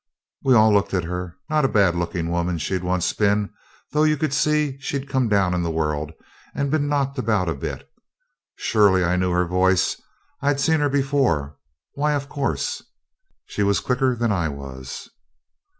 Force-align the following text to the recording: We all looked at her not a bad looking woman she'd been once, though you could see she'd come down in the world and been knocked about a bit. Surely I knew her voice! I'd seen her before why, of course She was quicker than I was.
We 0.43 0.55
all 0.55 0.73
looked 0.73 0.95
at 0.95 1.03
her 1.03 1.37
not 1.47 1.63
a 1.63 1.67
bad 1.67 1.93
looking 1.93 2.31
woman 2.31 2.57
she'd 2.57 2.79
been 2.81 2.87
once, 2.87 3.13
though 3.91 4.01
you 4.03 4.17
could 4.17 4.33
see 4.33 4.79
she'd 4.79 5.07
come 5.07 5.29
down 5.29 5.53
in 5.53 5.61
the 5.61 5.69
world 5.69 6.11
and 6.55 6.71
been 6.71 6.87
knocked 6.89 7.19
about 7.19 7.47
a 7.47 7.53
bit. 7.53 7.87
Surely 8.55 9.03
I 9.05 9.15
knew 9.15 9.29
her 9.29 9.45
voice! 9.45 10.01
I'd 10.41 10.59
seen 10.59 10.79
her 10.79 10.89
before 10.89 11.59
why, 11.93 12.13
of 12.13 12.29
course 12.29 12.81
She 13.45 13.61
was 13.61 13.79
quicker 13.79 14.15
than 14.15 14.31
I 14.31 14.49
was. 14.49 15.07